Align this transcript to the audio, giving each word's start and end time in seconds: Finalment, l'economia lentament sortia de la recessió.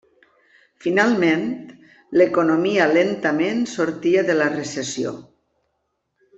Finalment, 0.85 1.43
l'economia 2.21 2.89
lentament 2.95 3.63
sortia 3.75 4.27
de 4.33 4.39
la 4.43 4.51
recessió. 4.59 5.17